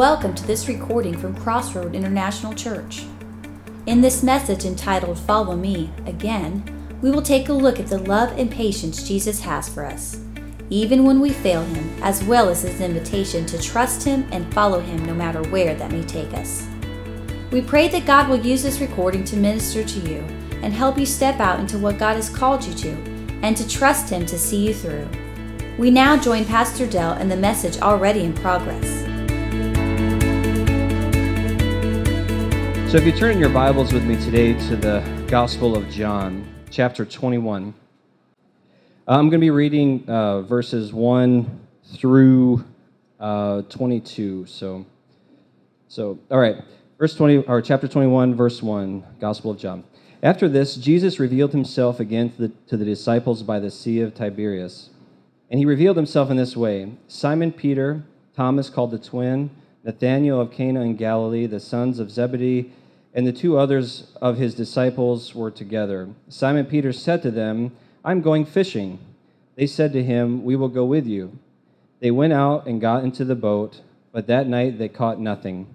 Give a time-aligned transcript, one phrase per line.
[0.00, 3.04] Welcome to this recording from Crossroad International Church.
[3.84, 6.64] In this message entitled Follow Me Again,
[7.02, 10.18] we will take a look at the love and patience Jesus has for us,
[10.70, 14.80] even when we fail Him, as well as His invitation to trust Him and follow
[14.80, 16.66] Him no matter where that may take us.
[17.50, 20.20] We pray that God will use this recording to minister to you
[20.62, 22.92] and help you step out into what God has called you to
[23.42, 25.06] and to trust Him to see you through.
[25.76, 29.09] We now join Pastor Dell and the message already in progress.
[32.90, 36.44] So, if you turn in your Bibles with me today to the Gospel of John,
[36.70, 37.72] chapter 21,
[39.06, 41.60] I'm going to be reading uh, verses 1
[41.94, 42.64] through
[43.20, 44.44] uh, 22.
[44.46, 44.84] So,
[45.86, 46.56] so, all right,
[46.98, 49.84] verse 20, or chapter 21, verse 1, Gospel of John.
[50.20, 54.14] After this, Jesus revealed himself again to the, to the disciples by the Sea of
[54.14, 54.90] Tiberias.
[55.48, 58.02] And he revealed himself in this way Simon Peter,
[58.34, 59.50] Thomas called the twin,
[59.84, 62.72] Nathanael of Cana in Galilee, the sons of Zebedee,
[63.14, 66.08] and the two others of his disciples were together.
[66.28, 67.72] Simon Peter said to them,
[68.04, 68.98] I'm going fishing.
[69.56, 71.38] They said to him, We will go with you.
[72.00, 75.74] They went out and got into the boat, but that night they caught nothing.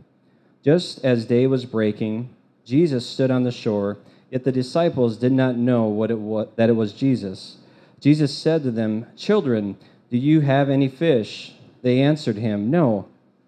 [0.64, 2.30] Just as day was breaking,
[2.66, 3.98] Jesus stood on the shore,
[4.32, 7.58] yet the disciples did not know what it was, that it was Jesus.
[8.00, 9.78] Jesus said to them, Children,
[10.10, 11.54] do you have any fish?
[11.84, 13.08] They answered him, No.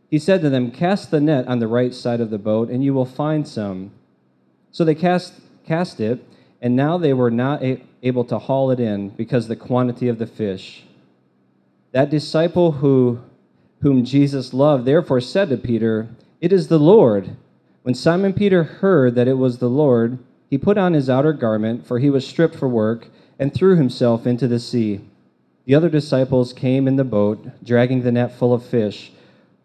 [0.09, 2.83] He said to them, Cast the net on the right side of the boat, and
[2.83, 3.91] you will find some.
[4.71, 5.33] So they cast,
[5.65, 6.23] cast it,
[6.61, 10.17] and now they were not a- able to haul it in because the quantity of
[10.17, 10.85] the fish.
[11.91, 13.19] That disciple who,
[13.81, 16.07] whom Jesus loved therefore said to Peter,
[16.39, 17.35] It is the Lord.
[17.83, 21.85] When Simon Peter heard that it was the Lord, he put on his outer garment,
[21.85, 25.01] for he was stripped for work, and threw himself into the sea.
[25.65, 29.11] The other disciples came in the boat, dragging the net full of fish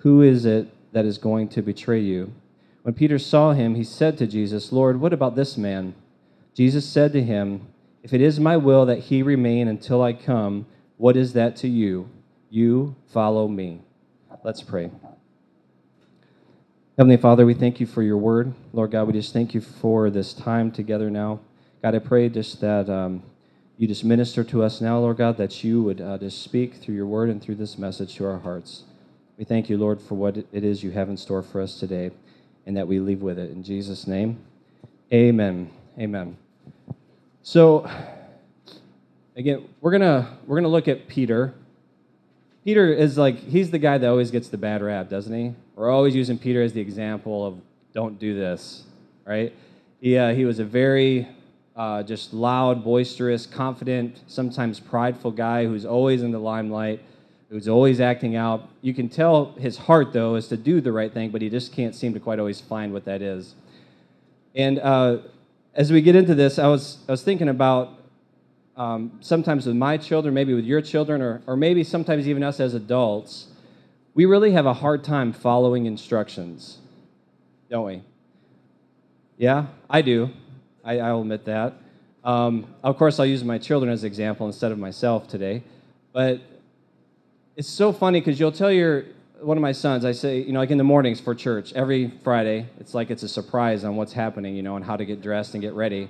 [0.00, 2.32] who is it that is going to betray you?
[2.82, 5.94] When Peter saw him, he said to Jesus, Lord, what about this man?
[6.54, 7.68] Jesus said to him,
[8.02, 10.66] If it is my will that he remain until I come,
[10.96, 12.08] what is that to you?
[12.48, 13.82] You follow me.
[14.42, 14.90] Let's pray.
[16.96, 18.54] Heavenly Father, we thank you for your word.
[18.72, 21.40] Lord God, we just thank you for this time together now.
[21.82, 23.22] God, I pray just that um,
[23.76, 26.94] you just minister to us now, Lord God, that you would uh, just speak through
[26.94, 28.84] your word and through this message to our hearts.
[29.40, 32.10] We thank you, Lord, for what it is you have in store for us today
[32.66, 33.50] and that we leave with it.
[33.50, 34.38] In Jesus' name,
[35.10, 35.70] amen.
[35.98, 36.36] Amen.
[37.42, 37.90] So,
[39.36, 41.54] again, we're going to we're going to look at Peter.
[42.66, 45.54] Peter is like, he's the guy that always gets the bad rap, doesn't he?
[45.74, 47.58] We're always using Peter as the example of
[47.94, 48.84] don't do this,
[49.24, 49.54] right?
[50.02, 51.26] He, uh, he was a very
[51.74, 57.02] uh, just loud, boisterous, confident, sometimes prideful guy who's always in the limelight
[57.50, 58.68] who's always acting out.
[58.80, 61.72] You can tell his heart, though, is to do the right thing, but he just
[61.72, 63.54] can't seem to quite always find what that is.
[64.54, 65.18] And uh,
[65.74, 67.98] as we get into this, I was, I was thinking about
[68.76, 72.60] um, sometimes with my children, maybe with your children, or, or maybe sometimes even us
[72.60, 73.48] as adults,
[74.14, 76.78] we really have a hard time following instructions,
[77.68, 78.02] don't we?
[79.38, 80.30] Yeah, I do.
[80.84, 81.74] I, I'll admit that.
[82.22, 85.62] Um, of course, I'll use my children as an example instead of myself today.
[86.12, 86.40] But
[87.56, 89.04] it's so funny because you'll tell your
[89.40, 92.12] one of my sons, I say, you know, like in the mornings for church, every
[92.22, 95.22] Friday, it's like it's a surprise on what's happening, you know, and how to get
[95.22, 96.08] dressed and get ready.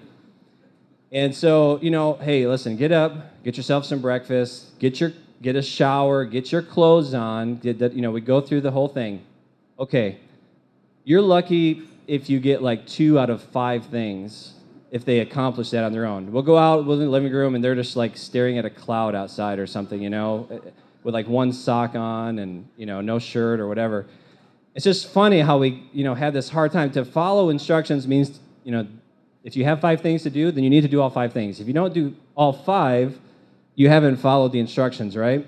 [1.13, 5.57] And so, you know, hey, listen, get up, get yourself some breakfast, get your get
[5.57, 7.57] a shower, get your clothes on.
[7.57, 9.25] Get that, you know, we go through the whole thing.
[9.79, 10.19] Okay,
[11.05, 14.55] you're lucky if you get like two out of five things
[14.91, 16.33] if they accomplish that on their own.
[16.33, 18.71] We'll go out, we'll in the living room, and they're just like staring at a
[18.71, 20.49] cloud outside or something, you know,
[21.03, 24.07] with like one sock on and, you know, no shirt or whatever.
[24.75, 26.91] It's just funny how we, you know, had this hard time.
[26.93, 28.87] To follow instructions means, you know,
[29.43, 31.61] if you have five things to do, then you need to do all five things.
[31.61, 33.19] If you don't do all five,
[33.75, 35.47] you haven't followed the instructions, right?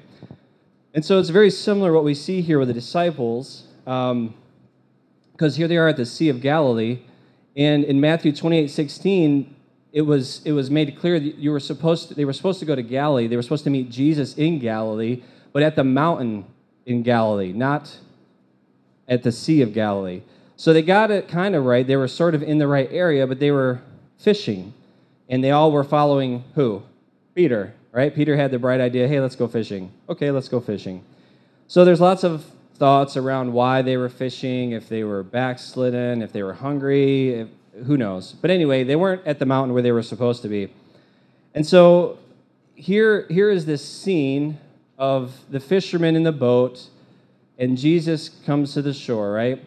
[0.95, 4.35] And so it's very similar what we see here with the disciples, because um,
[5.55, 7.01] here they are at the Sea of Galilee
[7.57, 9.55] and in Matthew 28 16,
[9.93, 12.65] it was, it was made clear that you were supposed to, they were supposed to
[12.65, 13.27] go to Galilee.
[13.27, 15.23] They were supposed to meet Jesus in Galilee,
[15.53, 16.45] but at the mountain
[16.87, 17.99] in Galilee, not
[19.09, 20.23] at the Sea of Galilee.
[20.57, 21.87] So they got it kind of right.
[21.87, 23.81] They were sort of in the right area, but they were
[24.19, 24.75] fishing.
[25.29, 26.83] And they all were following who?
[27.35, 28.15] Peter, right?
[28.15, 29.91] Peter had the bright idea hey, let's go fishing.
[30.09, 31.05] Okay, let's go fishing.
[31.69, 32.45] So there's lots of
[32.75, 37.49] thoughts around why they were fishing, if they were backslidden, if they were hungry, if,
[37.87, 38.33] who knows.
[38.33, 40.73] But anyway, they weren't at the mountain where they were supposed to be.
[41.55, 42.19] And so
[42.75, 44.59] here, here is this scene
[45.03, 46.89] of the fishermen in the boat,
[47.59, 49.61] and Jesus comes to the shore, right?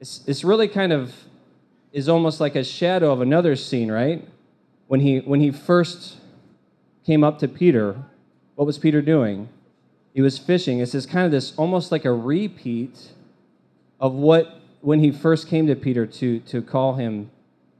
[0.00, 1.14] It's, it's really kind of
[1.92, 4.26] is almost like a shadow of another scene, right?
[4.86, 6.16] When he when he first
[7.04, 7.96] came up to Peter,
[8.54, 9.48] what was Peter doing?
[10.16, 10.78] he was fishing.
[10.80, 13.12] It's this kind of this almost like a repeat
[14.00, 17.30] of what when he first came to Peter to to call him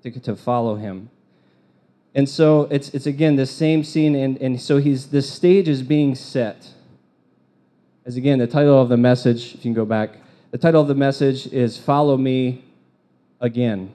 [0.02, 1.08] to, to follow him.
[2.16, 5.82] And so it's it's again the same scene, and, and so he's the stage is
[5.82, 6.72] being set.
[8.06, 10.16] As again, the title of the message, if you can go back,
[10.50, 12.64] the title of the message is Follow Me
[13.40, 13.92] Again.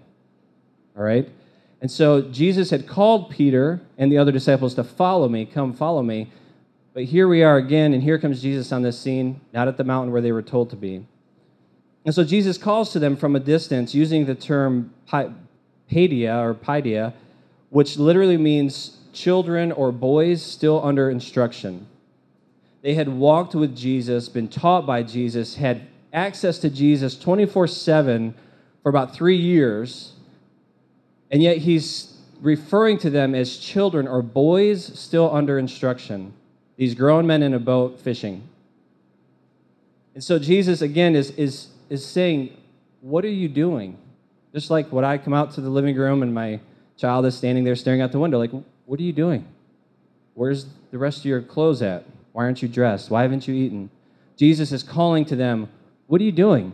[0.95, 1.27] All right?
[1.81, 6.03] And so Jesus had called Peter and the other disciples to follow me, come follow
[6.03, 6.31] me.
[6.93, 9.83] But here we are again, and here comes Jesus on this scene, not at the
[9.83, 11.07] mountain where they were told to be.
[12.05, 17.13] And so Jesus calls to them from a distance using the term paidia or paidia,
[17.71, 21.87] which literally means children or boys still under instruction.
[22.83, 28.35] They had walked with Jesus, been taught by Jesus, had access to Jesus 24 7
[28.83, 30.13] for about three years,
[31.31, 36.33] and yet he's referring to them as children or boys still under instruction
[36.77, 38.41] these grown men in a boat fishing.
[40.15, 42.57] And so Jesus, again, is, is, is saying,
[43.01, 43.97] What are you doing?
[44.51, 46.59] Just like when I come out to the living room and my
[47.01, 48.51] child is standing there staring out the window, like,
[48.85, 49.45] What are you doing?
[50.35, 52.05] Where's the rest of your clothes at?
[52.31, 53.09] Why aren't you dressed?
[53.09, 53.89] Why haven't you eaten?
[54.37, 55.67] Jesus is calling to them,
[56.05, 56.73] What are you doing?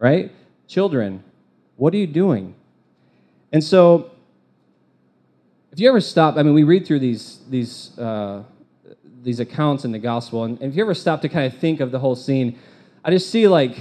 [0.00, 0.32] Right?
[0.66, 1.22] Children,
[1.76, 2.54] what are you doing?
[3.52, 4.10] And so,
[5.70, 8.42] if you ever stop, I mean, we read through these, these uh,
[9.22, 10.42] these accounts in the gospel.
[10.42, 12.58] And if you ever stop to kind of think of the whole scene,
[13.04, 13.78] I just see like,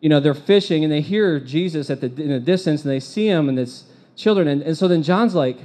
[0.00, 3.00] you know, they're fishing and they hear Jesus at the in the distance and they
[3.00, 3.84] see him and it's
[4.16, 4.48] children.
[4.48, 5.58] And, and so then John's like,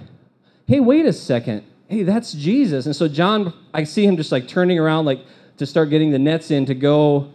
[0.68, 1.64] hey, wait a second.
[1.88, 2.86] Hey, that's Jesus.
[2.86, 5.26] And so John, I see him just like turning around like
[5.58, 7.32] to start getting the nets in to go,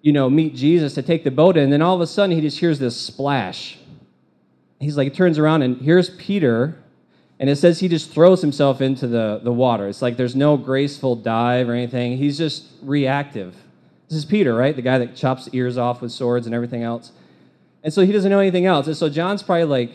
[0.00, 1.64] you know, meet Jesus to take the boat in.
[1.64, 3.78] And then all of a sudden he just hears this splash.
[4.80, 6.82] He's like, turns around and here's Peter
[7.42, 9.88] and it says he just throws himself into the, the water.
[9.88, 12.16] It's like there's no graceful dive or anything.
[12.16, 13.56] He's just reactive.
[14.08, 14.76] This is Peter, right?
[14.76, 17.10] The guy that chops ears off with swords and everything else.
[17.82, 18.86] And so he doesn't know anything else.
[18.86, 19.90] And so John's probably like,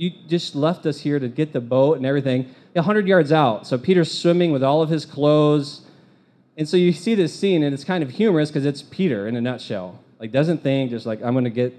[0.00, 2.54] You just left us here to get the boat and everything.
[2.72, 3.66] 100 yards out.
[3.66, 5.82] So Peter's swimming with all of his clothes.
[6.56, 9.36] And so you see this scene, and it's kind of humorous because it's Peter in
[9.36, 10.02] a nutshell.
[10.18, 11.78] Like, doesn't think, just like, I'm to get,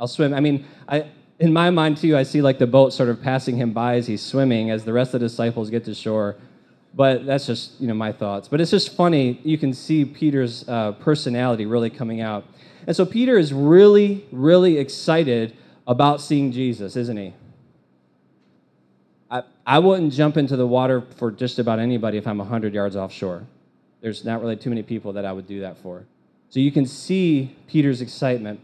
[0.00, 0.34] I'll swim.
[0.34, 1.06] I mean, I,
[1.38, 4.08] in my mind too, I see like the boat sort of passing him by as
[4.08, 6.38] he's swimming, as the rest of the disciples get to shore.
[6.92, 8.48] But that's just you know my thoughts.
[8.48, 9.40] But it's just funny.
[9.44, 12.46] You can see Peter's uh, personality really coming out,
[12.88, 17.32] and so Peter is really, really excited about seeing Jesus, isn't he?
[19.70, 23.46] I, wouldn't jump into the water for just about anybody if I'm 100 yards offshore.
[24.00, 26.04] There's not really too many people that I would do that for.
[26.48, 28.60] So you can see Peter's excitement.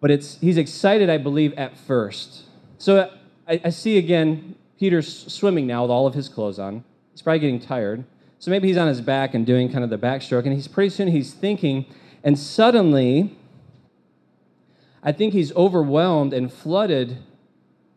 [0.00, 2.44] but it's he's excited, I believe, at first.
[2.78, 3.10] So
[3.46, 6.82] I, I see again Peter's swimming now with all of his clothes on.
[7.12, 8.04] He's probably getting tired.
[8.38, 10.90] So maybe he's on his back and doing kind of the backstroke, and he's pretty
[10.90, 11.86] soon he's thinking,
[12.24, 13.38] and suddenly,
[15.02, 17.18] I think he's overwhelmed and flooded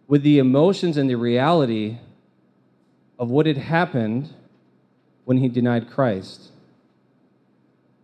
[0.08, 1.98] with the emotions and the reality
[3.18, 4.34] of what had happened
[5.24, 6.52] when he denied Christ.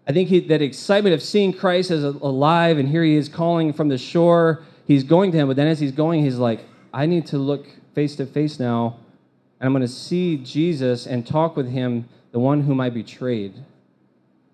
[0.07, 3.71] I think he, that excitement of seeing Christ as alive, and here he is calling
[3.71, 4.63] from the shore.
[4.85, 7.67] He's going to him, but then as he's going, he's like, I need to look
[7.93, 8.97] face to face now,
[9.59, 13.53] and I'm going to see Jesus and talk with him, the one whom I betrayed,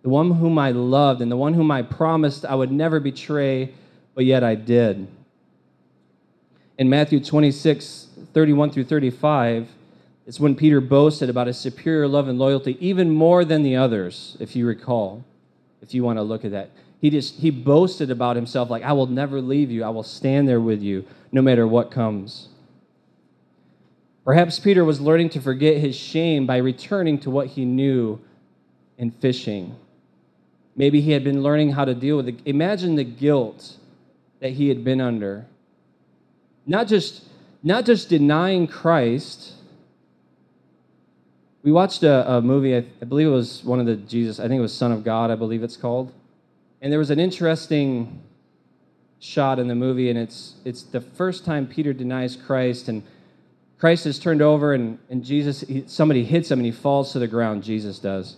[0.01, 3.73] the one whom I loved, and the one whom I promised I would never betray,
[4.15, 5.07] but yet I did.
[6.77, 9.67] In Matthew 26, 31 through 35,
[10.27, 14.37] it's when Peter boasted about his superior love and loyalty, even more than the others,
[14.39, 15.25] if you recall,
[15.81, 16.69] if you want to look at that.
[16.99, 19.83] He just he boasted about himself like, I will never leave you.
[19.83, 22.49] I will stand there with you no matter what comes.
[24.25, 28.19] Perhaps Peter was learning to forget his shame by returning to what he knew
[28.97, 29.75] in fishing.
[30.75, 32.39] Maybe he had been learning how to deal with it.
[32.45, 33.77] Imagine the guilt
[34.41, 35.45] that he had been under.
[36.67, 37.23] Not just,
[37.63, 39.53] not just denying Christ.
[41.63, 44.49] We watched a, a movie, I, I believe it was one of the Jesus, I
[44.49, 46.13] think it was Son of God, I believe it's called.
[46.81, 48.21] And there was an interesting
[49.19, 53.01] shot in the movie, and it's, it's the first time Peter denies Christ, and
[53.79, 57.19] Christ is turned over, and, and Jesus, he, somebody hits him, and he falls to
[57.19, 57.63] the ground.
[57.63, 58.35] Jesus does.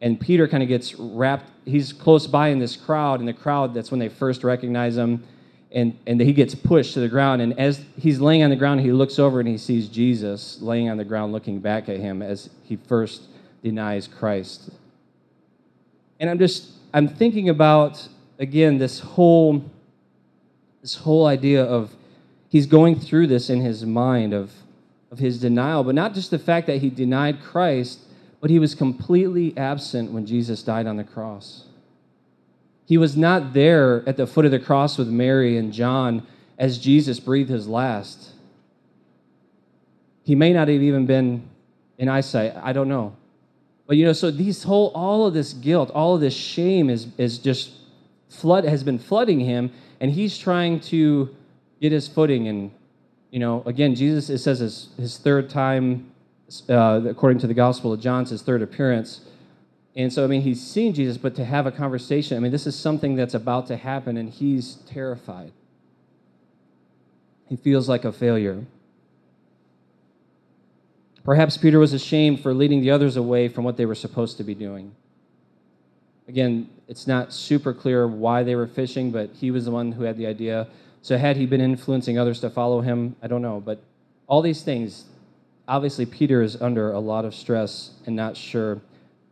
[0.00, 3.72] And Peter kind of gets wrapped, he's close by in this crowd, and the crowd,
[3.72, 5.24] that's when they first recognize him,
[5.70, 7.42] and, and he gets pushed to the ground.
[7.42, 10.88] And as he's laying on the ground, he looks over and he sees Jesus laying
[10.88, 13.22] on the ground looking back at him as he first
[13.62, 14.70] denies Christ.
[16.20, 18.08] And I'm just, I'm thinking about,
[18.38, 19.64] again, this whole
[20.80, 21.94] this whole idea of
[22.48, 24.52] he's going through this in his mind of,
[25.10, 28.00] of his denial, but not just the fact that he denied Christ,
[28.40, 31.64] but he was completely absent when Jesus died on the cross.
[32.88, 36.26] He was not there at the foot of the cross with Mary and John
[36.58, 38.30] as Jesus breathed his last.
[40.24, 41.48] He may not have even been
[41.98, 42.54] in eyesight.
[42.60, 43.14] I don't know.
[43.86, 47.06] But you know, so these whole all of this guilt, all of this shame is
[47.16, 47.70] is just
[48.28, 51.34] flood has been flooding him and he's trying to
[51.80, 52.48] get his footing.
[52.48, 52.70] And,
[53.30, 56.10] you know, again, Jesus, it says his, his third time,
[56.68, 59.22] uh, according to the Gospel of John's his third appearance.
[59.96, 62.66] And so, I mean, he's seen Jesus, but to have a conversation, I mean, this
[62.66, 65.52] is something that's about to happen, and he's terrified.
[67.48, 68.64] He feels like a failure.
[71.24, 74.44] Perhaps Peter was ashamed for leading the others away from what they were supposed to
[74.44, 74.94] be doing.
[76.28, 80.04] Again, it's not super clear why they were fishing, but he was the one who
[80.04, 80.68] had the idea.
[81.00, 83.16] So, had he been influencing others to follow him?
[83.22, 83.60] I don't know.
[83.60, 83.82] But
[84.26, 85.04] all these things,
[85.66, 88.80] obviously, Peter is under a lot of stress and not sure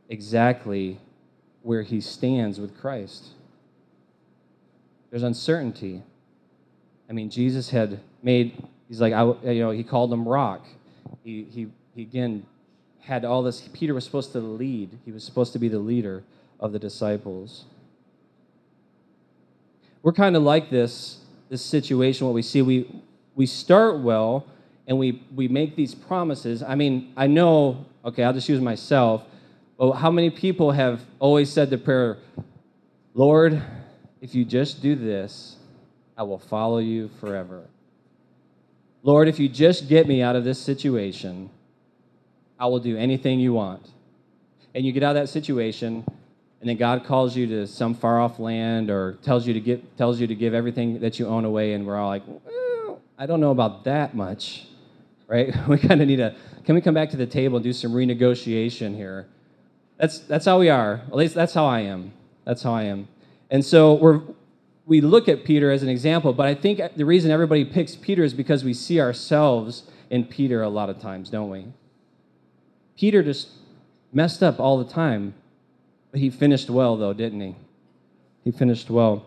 [0.08, 0.98] exactly
[1.62, 3.28] where he stands with Christ.
[5.10, 6.02] There's uncertainty.
[7.08, 10.64] I mean, Jesus had made, he's like, I, you know, he called him rock.
[11.25, 12.46] He, he, he again
[13.00, 13.68] had all this.
[13.72, 16.25] Peter was supposed to lead, he was supposed to be the leader
[16.58, 17.64] of the disciples.
[20.02, 22.62] We're kind of like this, this situation, what we see.
[22.62, 23.02] We,
[23.34, 24.46] we start well
[24.86, 26.62] and we, we make these promises.
[26.62, 29.25] I mean, I know, okay, I'll just use myself.
[29.78, 32.18] But how many people have always said the prayer,
[33.14, 33.62] Lord,
[34.21, 35.56] if you just do this,
[36.16, 37.64] I will follow you forever.
[39.02, 41.50] Lord, if you just get me out of this situation,
[42.59, 43.87] I will do anything you want.
[44.75, 46.04] And you get out of that situation,
[46.61, 49.83] and then God calls you to some far off land or tells you to give,
[49.97, 53.26] tells you to give everything that you own away, and we're all like, well, I
[53.26, 54.66] don't know about that much,
[55.28, 55.54] right?
[55.68, 57.92] We kind of need a, can we come back to the table and do some
[57.92, 59.28] renegotiation here?
[59.98, 61.02] That's, that's how we are.
[61.08, 62.12] At least that's how I am.
[62.44, 63.08] That's how I am.
[63.50, 64.20] And so we're,
[64.84, 68.22] we look at Peter as an example, but I think the reason everybody picks Peter
[68.22, 71.66] is because we see ourselves in Peter a lot of times, don't we?
[72.96, 73.48] Peter just
[74.12, 75.34] messed up all the time
[76.16, 77.54] but he finished well, though, didn't he?
[78.42, 79.26] He finished well.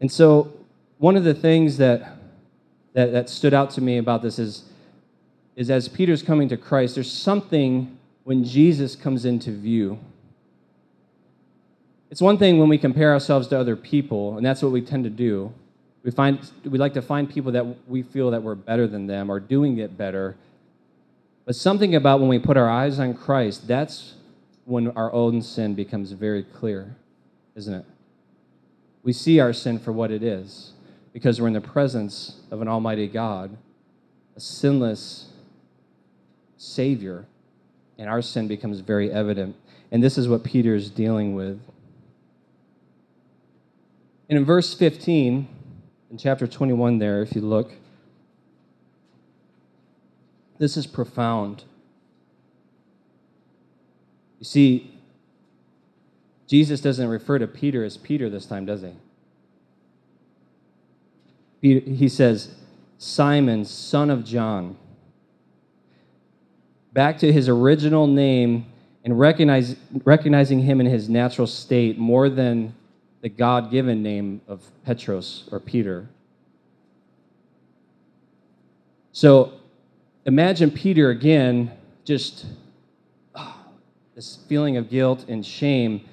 [0.00, 0.52] And so,
[0.98, 2.18] one of the things that,
[2.92, 4.62] that, that stood out to me about this is,
[5.56, 7.97] is as Peter's coming to Christ, there's something
[8.28, 9.98] when Jesus comes into view.
[12.10, 15.04] It's one thing when we compare ourselves to other people, and that's what we tend
[15.04, 15.50] to do.
[16.02, 19.30] We, find, we like to find people that we feel that we're better than them
[19.30, 20.36] or doing it better.
[21.46, 24.12] But something about when we put our eyes on Christ, that's
[24.66, 26.96] when our own sin becomes very clear,
[27.54, 27.86] isn't it?
[29.02, 30.74] we see our sin for what it is
[31.14, 33.56] because we're in the presence of an almighty God,
[34.36, 35.30] a sinless
[36.58, 37.24] Savior,
[37.98, 39.56] and our sin becomes very evident.
[39.90, 41.60] And this is what Peter is dealing with.
[44.28, 45.48] And in verse 15,
[46.10, 47.72] in chapter 21, there, if you look,
[50.58, 51.64] this is profound.
[54.38, 54.94] You see,
[56.46, 58.82] Jesus doesn't refer to Peter as Peter this time, does
[61.60, 61.80] he?
[61.80, 62.54] He says,
[62.98, 64.76] Simon, son of John.
[66.98, 68.66] Back to his original name
[69.04, 72.74] and recognize, recognizing him in his natural state more than
[73.20, 76.08] the God given name of Petros or Peter.
[79.12, 79.52] So
[80.26, 81.70] imagine Peter again,
[82.04, 82.46] just
[83.36, 83.54] oh,
[84.16, 86.04] this feeling of guilt and shame.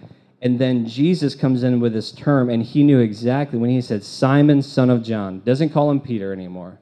[0.43, 4.03] And then Jesus comes in with this term, and he knew exactly when he said,
[4.03, 6.77] Simon, son of John, doesn't call him Peter anymore.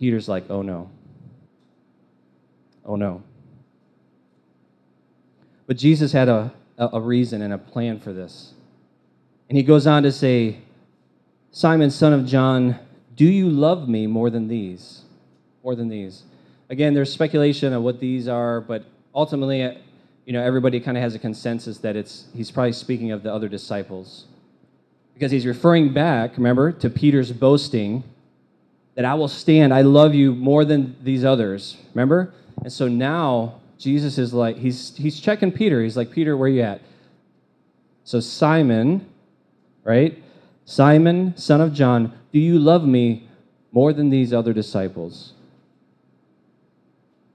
[0.00, 0.90] Peter's like, oh no.
[2.84, 3.22] Oh no.
[5.66, 8.52] But Jesus had a, a, reason and a plan for this.
[9.48, 10.58] And he goes on to say,
[11.50, 12.78] Simon, son of John,
[13.14, 15.02] do you love me more than these?
[15.62, 16.24] More than these.
[16.68, 18.84] Again, there's speculation of what these are, but
[19.14, 19.74] ultimately, uh,
[20.24, 23.32] you know, everybody kind of has a consensus that it's he's probably speaking of the
[23.32, 24.26] other disciples.
[25.14, 28.04] Because he's referring back, remember, to Peter's boasting
[28.94, 31.76] that I will stand, I love you more than these others.
[31.94, 32.32] Remember?
[32.62, 35.82] And so now Jesus is like, he's, he's checking Peter.
[35.82, 36.80] He's like, Peter, where you at?
[38.04, 39.06] So Simon,
[39.84, 40.22] right?
[40.64, 43.28] Simon, son of John, do you love me
[43.72, 45.32] more than these other disciples?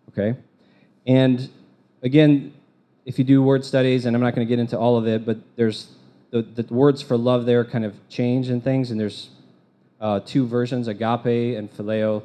[0.09, 0.37] Okay?
[1.05, 1.49] And
[2.01, 2.53] again,
[3.05, 5.25] if you do word studies, and I'm not going to get into all of it,
[5.25, 5.87] but there's
[6.31, 9.29] the, the words for love there kind of change and things, and there's
[10.01, 12.23] uh, two versions agape and phileo.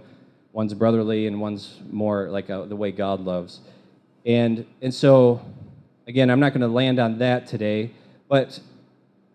[0.52, 3.60] One's brotherly, and one's more like a, the way God loves.
[4.26, 5.40] And, and so,
[6.06, 7.90] again, I'm not going to land on that today,
[8.28, 8.60] but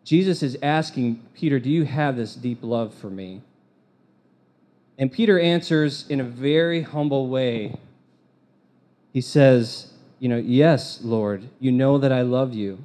[0.04, 3.42] Jesus is asking Peter, Do you have this deep love for me?
[4.98, 7.80] And Peter answers in a very humble way.
[9.12, 12.78] He says, You know, yes, Lord, you know that I love you.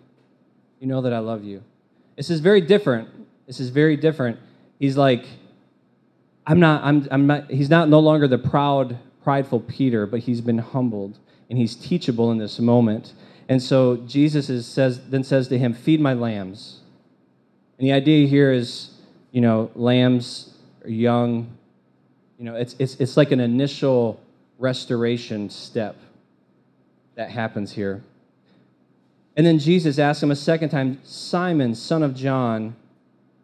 [0.81, 1.63] You know that I love you.
[2.17, 3.09] This is very different.
[3.47, 4.39] This is very different.
[4.79, 5.27] He's like,
[6.47, 10.41] I'm not, I'm, I'm not, he's not no longer the proud, prideful Peter, but he's
[10.41, 13.13] been humbled and he's teachable in this moment.
[13.49, 16.81] And so Jesus is, says, then says to him, Feed my lambs.
[17.79, 18.91] And the idea here is,
[19.31, 21.57] you know, lambs are young.
[22.39, 24.21] You know, it's, it's, it's like an initial
[24.59, 25.97] restoration step
[27.15, 28.03] that happens here.
[29.37, 32.77] And then Jesus asks him a second time, Simon, son of John,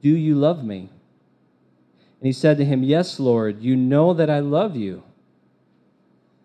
[0.02, 0.90] do you love me?
[2.20, 5.02] And he said to him, Yes, Lord, you know that I love you.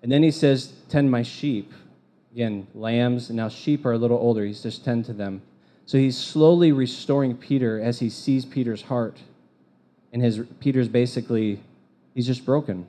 [0.01, 1.71] And then he says, Tend my sheep.
[2.33, 4.45] Again, lambs, and now sheep are a little older.
[4.45, 5.41] He says, Tend to them.
[5.85, 9.17] So he's slowly restoring Peter as he sees Peter's heart.
[10.11, 11.59] And his Peter's basically,
[12.13, 12.85] he's just broken.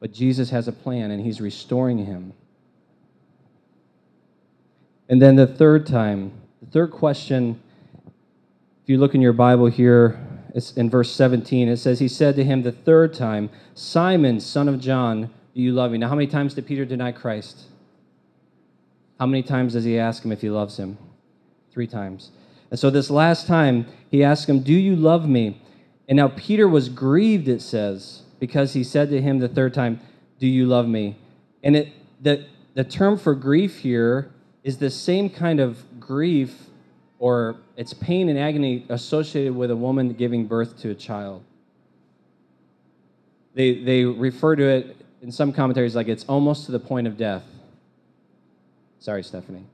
[0.00, 2.32] But Jesus has a plan and he's restoring him.
[5.08, 7.60] And then the third time, the third question,
[8.82, 10.25] if you look in your Bible here,
[10.56, 14.70] it's in verse 17, it says, He said to him the third time, Simon, son
[14.70, 15.98] of John, do you love me?
[15.98, 17.64] Now, how many times did Peter deny Christ?
[19.20, 20.96] How many times does he ask him if he loves him?
[21.70, 22.30] Three times.
[22.70, 25.60] And so this last time, he asked him, Do you love me?
[26.08, 30.00] And now Peter was grieved, it says, because he said to him the third time,
[30.38, 31.18] Do you love me?
[31.62, 31.92] And it,
[32.22, 34.30] the, the term for grief here
[34.64, 36.65] is the same kind of grief
[37.18, 41.42] or it's pain and agony associated with a woman giving birth to a child.
[43.54, 47.16] They, they refer to it in some commentaries like it's almost to the point of
[47.16, 47.44] death.
[49.00, 49.64] Sorry, Stephanie.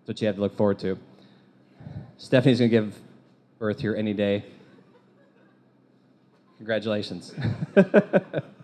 [0.00, 0.98] That's what you have to look forward to.
[2.18, 2.98] Stephanie's going to give
[3.58, 4.44] birth here any day.
[6.58, 7.34] Congratulations.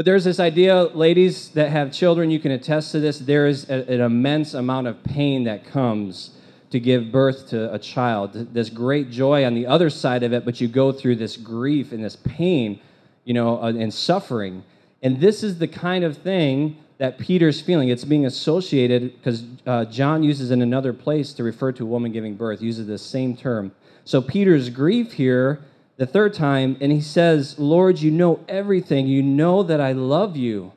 [0.00, 3.18] but there's this idea, ladies that have children, you can attest to this.
[3.18, 6.30] There is a, an immense amount of pain that comes
[6.70, 8.32] to give birth to a child.
[8.54, 11.92] This great joy on the other side of it, but you go through this grief
[11.92, 12.80] and this pain
[13.26, 14.64] you know, uh, and suffering.
[15.02, 17.90] And this is the kind of thing that Peter's feeling.
[17.90, 22.10] It's being associated because uh, John uses in another place to refer to a woman
[22.10, 23.70] giving birth, uses the same term.
[24.06, 25.60] So Peter's grief here,
[26.00, 29.06] the third time, and he says, Lord, you know everything.
[29.06, 30.72] You know that I love you.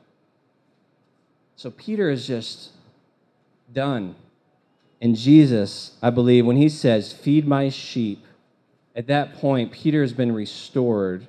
[1.56, 2.72] So Peter is just
[3.72, 4.16] done.
[5.00, 8.22] And Jesus, I believe, when he says, Feed my sheep,
[8.94, 11.26] at that point, Peter has been restored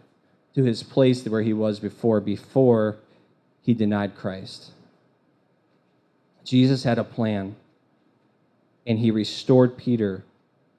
[0.56, 2.98] to his place where he was before, before
[3.62, 4.72] he denied Christ.
[6.44, 7.56] Jesus had a plan,
[8.86, 10.26] and he restored Peter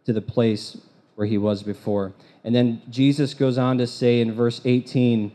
[0.04, 0.76] to the place
[1.16, 2.12] where he was before.
[2.44, 5.32] And then Jesus goes on to say in verse 18,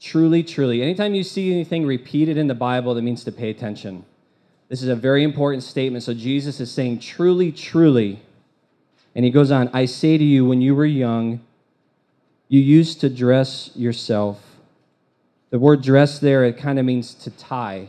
[0.00, 4.04] truly, truly, anytime you see anything repeated in the Bible, that means to pay attention.
[4.68, 6.04] This is a very important statement.
[6.04, 8.22] So Jesus is saying, truly, truly.
[9.14, 11.40] And he goes on, I say to you, when you were young,
[12.48, 14.58] you used to dress yourself.
[15.50, 17.88] The word dress there, it kind of means to tie.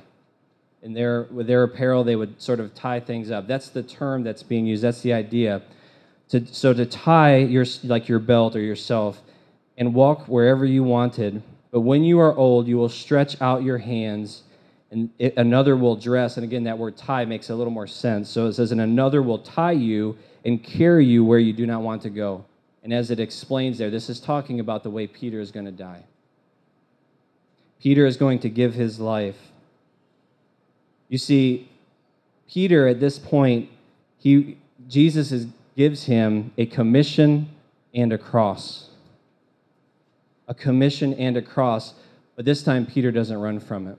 [0.81, 3.47] In their, with their apparel, they would sort of tie things up.
[3.47, 4.83] That's the term that's being used.
[4.83, 5.63] That's the idea.
[6.29, 9.21] To, so to tie your, like your belt or yourself
[9.77, 11.43] and walk wherever you wanted.
[11.71, 14.43] But when you are old, you will stretch out your hands
[14.91, 16.37] and it, another will dress.
[16.37, 18.29] And again, that word tie makes a little more sense.
[18.29, 21.81] So it says, and another will tie you and carry you where you do not
[21.81, 22.45] want to go.
[22.83, 25.71] And as it explains there, this is talking about the way Peter is going to
[25.71, 26.03] die.
[27.79, 29.51] Peter is going to give his life.
[31.09, 31.69] You see,
[32.49, 33.69] Peter at this point,
[34.17, 34.57] he,
[34.87, 37.49] Jesus is, gives him a commission
[37.93, 38.89] and a cross.
[40.47, 41.93] A commission and a cross,
[42.35, 43.97] but this time Peter doesn't run from it.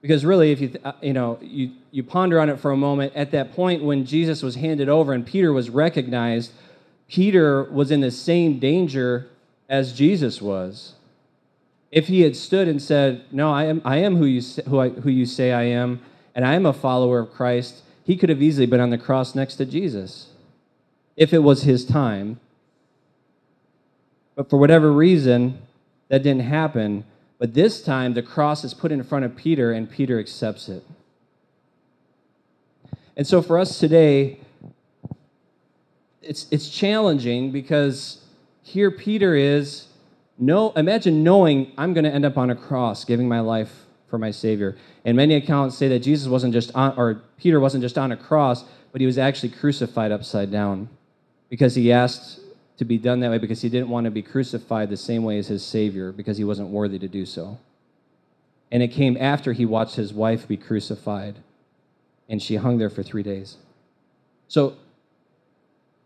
[0.00, 3.14] Because really, if you, uh, you, know, you, you ponder on it for a moment,
[3.16, 6.52] at that point when Jesus was handed over and Peter was recognized,
[7.08, 9.28] Peter was in the same danger
[9.68, 10.94] as Jesus was.
[11.90, 14.90] If he had stood and said, No, I am, I am who, you, who, I,
[14.90, 16.00] who you say I am,
[16.34, 19.34] and I am a follower of Christ, he could have easily been on the cross
[19.34, 20.28] next to Jesus
[21.14, 22.40] if it was his time.
[24.34, 25.60] But for whatever reason,
[26.08, 27.04] that didn't happen.
[27.38, 30.82] But this time, the cross is put in front of Peter, and Peter accepts it.
[33.14, 34.40] And so for us today,
[36.22, 38.24] it's, it's challenging because
[38.62, 39.88] here Peter is,
[40.38, 44.18] no, imagine knowing I'm going to end up on a cross giving my life for
[44.18, 44.76] my Savior.
[45.04, 48.16] And many accounts say that Jesus wasn't just on, or Peter wasn't just on a
[48.16, 50.88] cross, but he was actually crucified upside down
[51.48, 52.40] because he asked
[52.78, 55.38] to be done that way because he didn't want to be crucified the same way
[55.38, 57.58] as his Savior because he wasn't worthy to do so.
[58.70, 61.36] And it came after he watched his wife be crucified,
[62.28, 63.56] and she hung there for three days.
[64.46, 64.76] So,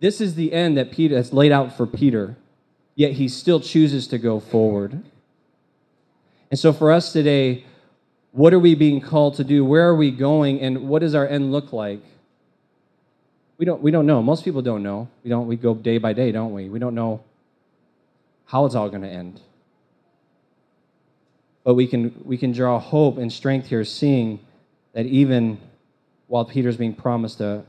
[0.00, 2.36] this is the end that Peter has laid out for Peter,
[2.94, 5.02] yet he still chooses to go forward.
[6.50, 7.64] And so, for us today,
[8.32, 9.64] what are we being called to do?
[9.64, 10.60] Where are we going?
[10.60, 12.02] And what does our end look like?
[13.62, 14.20] we don't, we don't know.
[14.20, 15.08] Most people don't know.
[15.22, 15.46] We don't.
[15.46, 16.68] We go day by day, don't we?
[16.68, 17.22] We don't know
[18.46, 19.40] how it's all going to end.
[21.62, 24.40] But we can, we can draw hope and strength here, seeing
[24.94, 25.60] that even
[26.26, 27.62] while Peter's being promised a,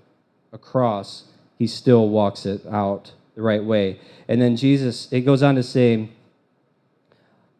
[0.52, 1.26] a cross,
[1.60, 4.00] he still walks it out the right way.
[4.28, 6.10] And then Jesus, it goes on to say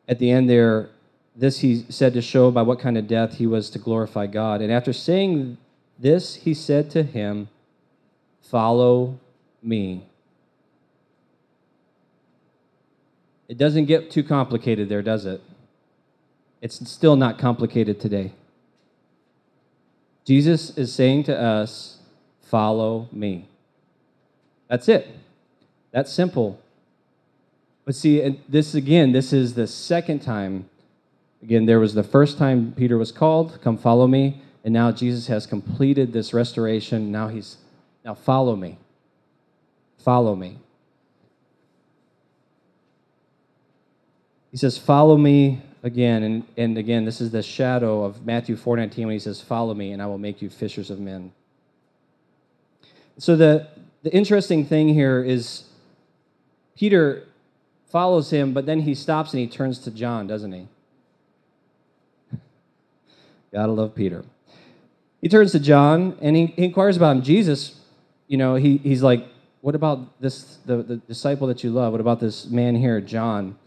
[0.08, 0.90] at the end there,
[1.36, 4.62] this he said to show by what kind of death he was to glorify God.
[4.62, 5.58] And after saying
[5.98, 7.50] this, he said to him,
[8.42, 9.20] Follow
[9.62, 10.06] me.
[13.48, 15.42] It doesn't get too complicated there, does it?
[16.62, 18.34] It's still not complicated today.
[20.26, 21.98] Jesus is saying to us,
[22.42, 23.48] Follow me.
[24.68, 25.08] That's it.
[25.92, 26.60] That's simple.
[27.86, 30.70] But see, this again, this is the second time.
[31.44, 34.42] Again, there was the first time Peter was called, Come follow me.
[34.64, 37.12] And now Jesus has completed this restoration.
[37.12, 37.58] Now he's
[38.06, 38.78] now follow me.
[39.98, 40.60] Follow me.
[44.52, 46.24] He says, Follow me again.
[46.24, 49.92] And, and again, this is the shadow of Matthew 4.19 when he says, Follow me,
[49.92, 51.34] and I will make you fishers of men.
[53.18, 53.68] So the,
[54.02, 55.64] the interesting thing here is
[56.78, 57.26] Peter
[57.90, 60.68] follows him, but then he stops and he turns to John, doesn't he?
[63.54, 64.26] Gotta love Peter.
[65.22, 67.22] He turns to John and he, he inquires about him.
[67.22, 67.80] Jesus,
[68.28, 69.26] you know, he, he's like,
[69.62, 71.94] what about this, the, the disciple that you love?
[71.94, 73.58] What about this man here, John?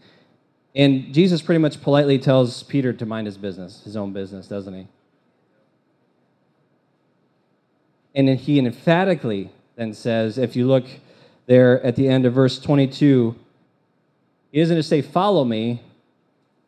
[0.75, 4.73] And Jesus pretty much politely tells Peter to mind his business, his own business, doesn't
[4.73, 4.87] he?
[8.13, 10.85] And then he emphatically then says, if you look
[11.45, 13.35] there at the end of verse 22,
[14.51, 15.81] he doesn't just say, Follow me.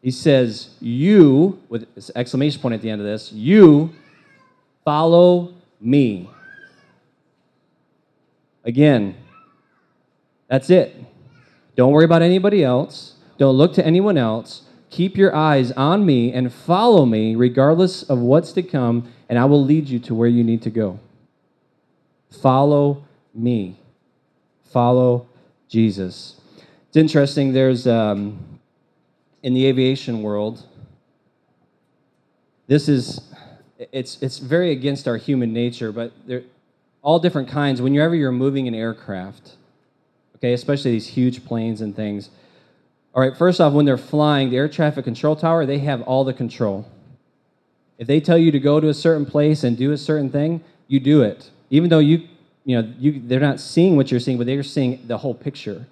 [0.01, 3.93] He says, You, with this exclamation point at the end of this, you
[4.85, 6.29] follow me.
[8.63, 9.15] Again,
[10.47, 10.95] that's it.
[11.75, 13.15] Don't worry about anybody else.
[13.37, 14.63] Don't look to anyone else.
[14.89, 19.45] Keep your eyes on me and follow me, regardless of what's to come, and I
[19.45, 20.99] will lead you to where you need to go.
[22.41, 23.79] Follow me.
[24.63, 25.27] Follow
[25.67, 26.41] Jesus.
[26.87, 28.48] It's interesting, there's um,
[29.43, 30.63] in the aviation world,
[32.67, 33.21] this is
[33.91, 36.43] it's it's very against our human nature, but they're
[37.01, 37.81] all different kinds.
[37.81, 39.55] Whenever you're moving an aircraft,
[40.35, 42.29] okay, especially these huge planes and things.
[43.13, 46.23] All right, first off, when they're flying, the air traffic control tower, they have all
[46.23, 46.87] the control.
[47.97, 50.63] If they tell you to go to a certain place and do a certain thing,
[50.87, 51.49] you do it.
[51.69, 52.27] Even though you,
[52.63, 55.85] you know, you, they're not seeing what you're seeing, but they're seeing the whole picture.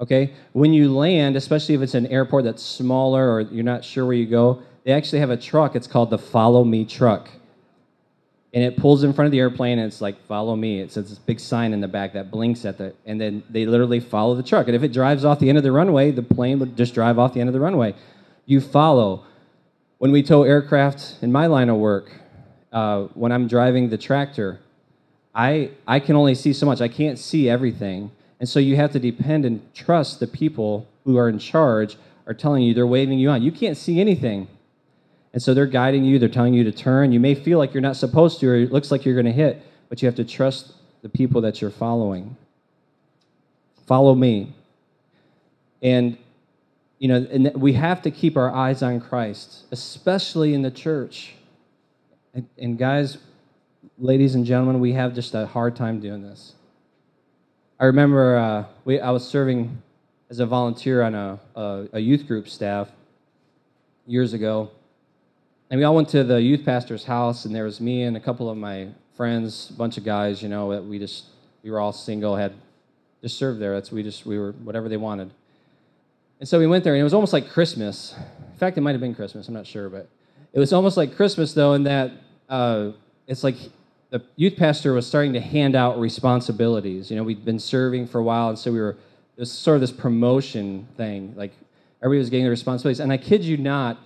[0.00, 0.32] Okay?
[0.52, 4.14] When you land, especially if it's an airport that's smaller or you're not sure where
[4.14, 5.76] you go, they actually have a truck.
[5.76, 7.30] It's called the Follow Me truck.
[8.52, 10.80] And it pulls in front of the airplane and it's like follow me.
[10.80, 13.66] It says this big sign in the back that blinks at the and then they
[13.66, 14.68] literally follow the truck.
[14.68, 17.18] And if it drives off the end of the runway the plane would just drive
[17.18, 17.94] off the end of the runway.
[18.46, 19.24] You follow.
[19.98, 22.12] When we tow aircraft in my line of work
[22.72, 24.60] uh, when i'm driving the tractor
[25.34, 26.80] I, I can only see so much.
[26.80, 31.16] I can't see everything and so you have to depend and trust the people who
[31.16, 34.48] are in charge are telling you they're waving you on you can't see anything
[35.34, 37.10] and so they're guiding you, they're telling you to turn.
[37.10, 39.32] You may feel like you're not supposed to, or it looks like you're going to
[39.32, 42.36] hit, but you have to trust the people that you're following.
[43.84, 44.54] Follow me.
[45.82, 46.16] And,
[47.00, 51.34] you know, and we have to keep our eyes on Christ, especially in the church.
[52.32, 53.18] And, and guys,
[53.98, 56.54] ladies and gentlemen, we have just a hard time doing this.
[57.84, 59.82] I remember uh, we, I was serving
[60.30, 62.88] as a volunteer on a, a, a youth group staff
[64.06, 64.70] years ago
[65.68, 68.20] and we all went to the youth pastor's house, and there was me and a
[68.20, 71.26] couple of my friends, a bunch of guys, you know, that we just
[71.62, 72.54] we were all single, had
[73.20, 73.74] just served there.
[73.74, 75.30] That's we just we were whatever they wanted.
[76.40, 78.14] And so we went there, and it was almost like Christmas.
[78.50, 79.46] In fact, it might have been Christmas.
[79.46, 80.08] I'm not sure, but
[80.54, 82.12] it was almost like Christmas though, in that
[82.48, 82.92] uh,
[83.26, 83.56] it's like
[84.14, 87.10] the youth pastor was starting to hand out responsibilities.
[87.10, 88.96] You know, we'd been serving for a while, and so we were
[89.36, 91.34] was sort of this promotion thing.
[91.36, 91.50] Like
[92.00, 93.98] everybody was getting the responsibilities, and I kid you not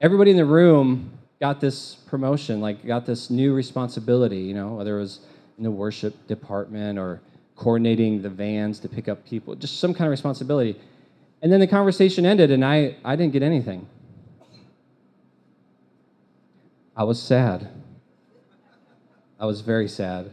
[0.00, 1.10] everybody in the room
[1.40, 5.18] got this promotion, like got this new responsibility, you know, whether it was
[5.58, 7.20] in the worship department or
[7.56, 10.78] coordinating the vans to pick up people, just some kind of responsibility.
[11.42, 13.88] And then the conversation ended and I, I didn't get anything.
[16.96, 17.68] I was sad.
[19.40, 20.30] I was very sad.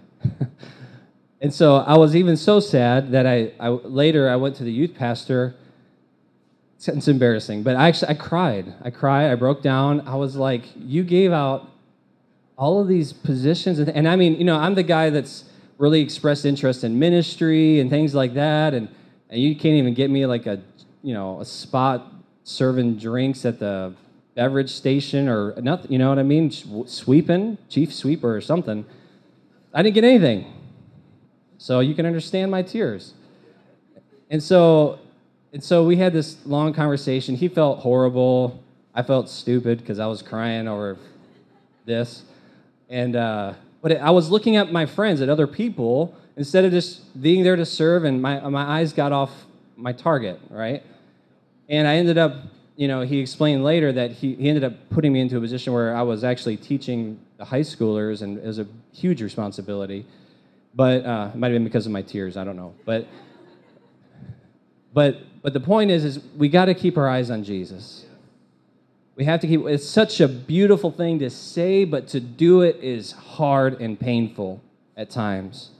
[1.41, 4.71] and so I was even so sad that I, I later I went to the
[4.71, 5.55] youth pastor
[6.85, 8.73] it's embarrassing, but I actually I cried.
[8.83, 9.31] I cried.
[9.31, 10.01] I broke down.
[10.01, 11.67] I was like, you gave out
[12.57, 15.45] all of these positions, and, and I mean, you know, I'm the guy that's
[15.77, 18.89] really expressed interest in ministry and things like that, and
[19.29, 20.61] and you can't even get me like a
[21.01, 22.11] you know a spot
[22.43, 23.93] serving drinks at the
[24.37, 25.91] beverage station or nothing.
[25.91, 26.51] You know what I mean?
[26.51, 28.85] Sweeping, chief sweeper or something.
[29.73, 30.45] I didn't get anything,
[31.57, 33.13] so you can understand my tears.
[34.29, 34.99] And so
[35.51, 37.35] and so we had this long conversation.
[37.35, 38.63] He felt horrible.
[38.93, 40.97] I felt stupid because I was crying over
[41.85, 42.23] this.
[42.89, 47.19] And uh, but I was looking at my friends, at other people, instead of just
[47.19, 49.31] being there to serve, and my my eyes got off
[49.75, 50.83] my target, right?
[51.69, 52.33] And I ended up,
[52.77, 55.73] you know, he explained later that he, he ended up putting me into a position
[55.73, 60.05] where I was actually teaching the high schoolers, and it was a huge responsibility.
[60.75, 62.75] But uh, it might have been because of my tears, I don't know.
[62.85, 63.07] But
[64.93, 68.05] but but the point is, is we got to keep our eyes on Jesus.
[69.15, 69.65] We have to keep.
[69.65, 74.61] It's such a beautiful thing to say, but to do it is hard and painful
[74.95, 75.71] at times,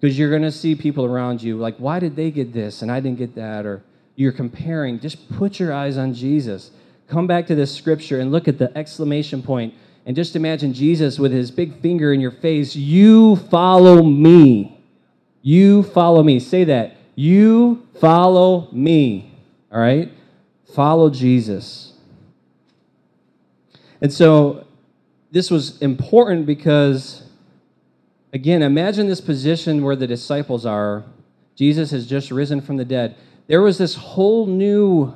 [0.00, 2.92] because you're going to see people around you like, why did they get this and
[2.92, 3.82] I didn't get that, or
[4.14, 5.00] you're comparing.
[5.00, 6.70] Just put your eyes on Jesus.
[7.08, 9.74] Come back to this scripture and look at the exclamation point,
[10.06, 12.74] and just imagine Jesus with his big finger in your face.
[12.74, 14.80] You follow me.
[15.42, 16.40] You follow me.
[16.40, 16.96] Say that.
[17.14, 19.38] You follow me.
[19.70, 20.10] All right?
[20.74, 21.92] Follow Jesus.
[24.00, 24.66] And so
[25.30, 27.24] this was important because,
[28.32, 31.04] again, imagine this position where the disciples are.
[31.54, 33.16] Jesus has just risen from the dead.
[33.52, 35.12] There was this whole new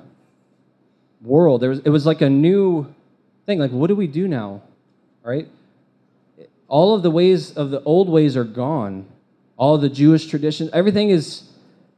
[1.22, 1.62] world.
[1.62, 2.87] There was, it was like a new
[3.46, 3.59] thing.
[3.59, 4.61] Like, what do we do now?
[5.22, 5.49] Right?
[6.68, 9.07] All of the ways of the old ways are gone.
[9.57, 11.44] All the Jewish traditions, everything is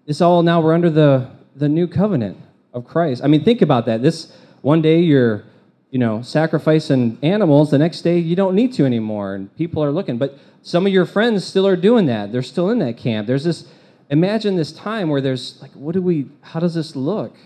[0.06, 2.38] it's all now we're under the, the new covenant
[2.72, 3.24] of Christ.
[3.24, 4.00] I mean, think about that.
[4.00, 5.42] This one day you're,
[5.90, 9.90] you know, sacrificing animals, the next day you don't need to anymore, and people are
[9.90, 10.18] looking.
[10.18, 12.30] But some of your friends still are doing that.
[12.30, 13.26] They're still in that camp.
[13.26, 13.66] There's this
[14.10, 17.36] imagine this time where there's like, what do we how does this look?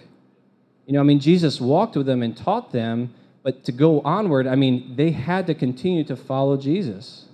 [0.87, 4.46] You know, I mean, Jesus walked with them and taught them, but to go onward,
[4.46, 7.27] I mean, they had to continue to follow Jesus,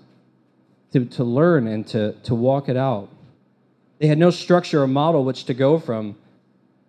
[0.92, 3.08] to, to learn and to, to walk it out.
[3.98, 6.16] They had no structure or model which to go from.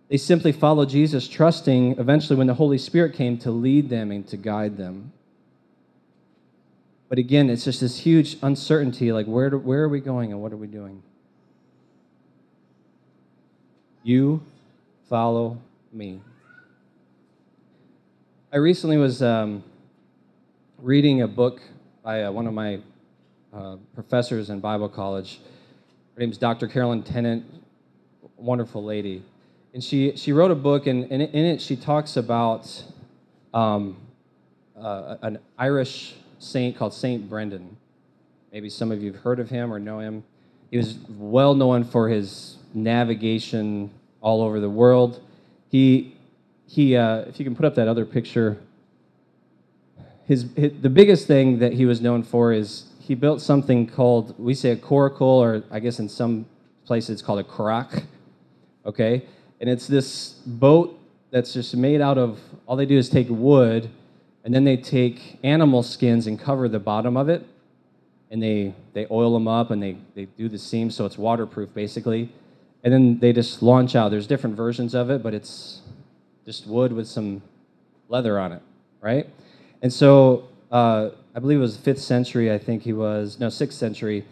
[0.10, 4.28] They simply followed Jesus, trusting eventually when the Holy Spirit came to lead them and
[4.28, 5.12] to guide them.
[7.08, 10.41] But again, it's just this huge uncertainty like, where, do, where are we going and
[10.41, 11.02] what are we doing?
[14.04, 14.42] You
[15.10, 15.58] follow
[15.92, 16.22] me.
[18.52, 19.62] I recently was um,
[20.78, 21.62] reading a book
[22.02, 22.80] by uh, one of my
[23.54, 25.42] uh, professors in Bible college.
[26.16, 26.66] Her name's Dr.
[26.68, 27.44] Carolyn Tennant,
[28.38, 29.22] wonderful lady.
[29.74, 32.82] And she, she wrote a book, and, and in it she talks about
[33.54, 33.98] um,
[34.80, 37.76] uh, an Irish saint called Saint Brendan.
[38.54, 40.24] Maybe some of you have heard of him or know him.
[40.72, 45.22] He was well known for his navigation all over the world.
[45.70, 46.16] He
[46.70, 48.56] he, uh, if you can put up that other picture,
[50.26, 54.36] his, his, the biggest thing that he was known for is he built something called,
[54.38, 56.46] we say a coracle, or I guess in some
[56.86, 58.04] places it's called a currach,
[58.86, 59.26] okay?
[59.60, 60.96] And it's this boat
[61.32, 63.90] that's just made out of, all they do is take wood,
[64.44, 67.48] and then they take animal skins and cover the bottom of it,
[68.30, 71.74] and they, they oil them up, and they, they do the seams so it's waterproof,
[71.74, 72.32] basically.
[72.84, 74.10] And then they just launch out.
[74.10, 75.82] There's different versions of it, but it's
[76.46, 77.42] just wood with some
[78.08, 78.62] leather on it,
[79.02, 79.28] right?
[79.82, 82.52] And so uh, I believe it was the fifth century.
[82.52, 84.26] I think he was no sixth century,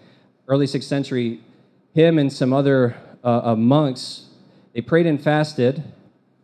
[0.48, 1.42] early sixth century.
[1.94, 4.28] Him and some other uh, uh, monks,
[4.74, 5.84] they prayed and fasted.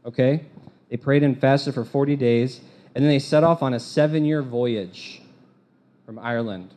[0.05, 0.45] Okay,
[0.89, 2.59] they prayed and fasted for forty days,
[2.93, 5.21] and then they set off on a seven-year voyage
[6.05, 6.73] from Ireland.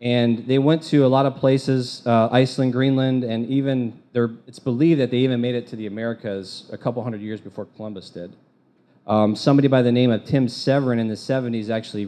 [0.00, 4.98] And they went to a lot of places, uh, Iceland, Greenland, and even it's believed
[5.00, 8.34] that they even made it to the Americas a couple hundred years before Columbus did.
[9.06, 12.06] Um, somebody by the name of Tim Severin in the 70s actually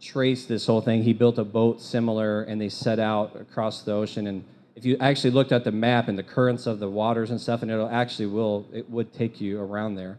[0.00, 1.04] retraced this whole thing.
[1.04, 4.26] He built a boat similar, and they set out across the ocean.
[4.26, 4.44] And
[4.74, 7.62] if you actually looked at the map and the currents of the waters and stuff,
[7.62, 10.18] and it'll actually will it would take you around there.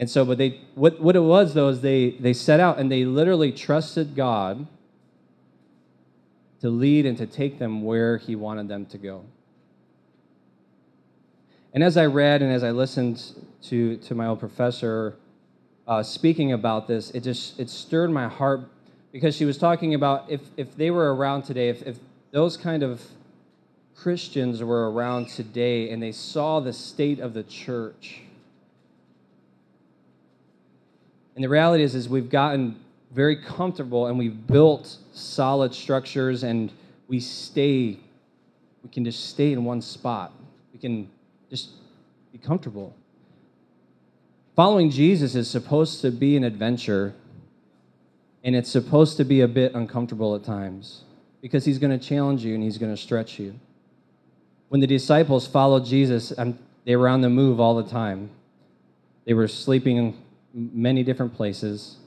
[0.00, 2.90] And so, but they what what it was though is they they set out and
[2.90, 4.66] they literally trusted God
[6.60, 9.24] to lead and to take them where he wanted them to go.
[11.72, 13.22] And as I read and as I listened
[13.64, 15.16] to, to my old professor
[15.86, 18.60] uh, speaking about this, it just it stirred my heart
[19.12, 21.98] because she was talking about if, if they were around today, if, if
[22.30, 23.02] those kind of
[23.96, 28.20] Christians were around today and they saw the state of the church.
[31.34, 32.76] And the reality is, is we've gotten
[33.12, 36.72] very comfortable and we've built solid structures and
[37.08, 37.98] we stay,
[38.82, 40.32] we can just stay in one spot.
[40.72, 41.08] We can
[41.50, 41.70] just
[42.32, 42.94] be comfortable.
[44.54, 47.14] Following Jesus is supposed to be an adventure
[48.44, 51.04] and it's supposed to be a bit uncomfortable at times
[51.40, 53.58] because he's going to challenge you and he's going to stretch you.
[54.68, 58.30] When the disciples followed Jesus, and they were on the move all the time.
[59.26, 60.14] They were sleeping in
[60.54, 61.98] many different places.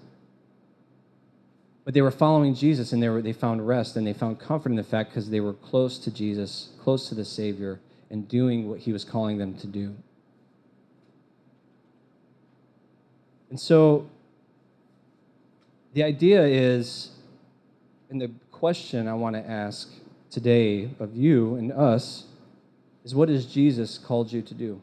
[1.84, 4.70] But they were following Jesus and they, were, they found rest and they found comfort
[4.70, 8.70] in the fact because they were close to Jesus, close to the Savior, and doing
[8.70, 9.96] what he was calling them to do.
[13.50, 14.08] And so
[15.94, 17.12] the idea is,
[18.10, 19.90] and the question I want to ask
[20.30, 22.26] today of you and us
[23.04, 24.82] is what has Jesus called you to do?